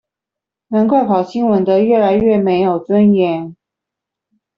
[0.69, 3.53] 難怪跑新聞的越來越沒尊嚴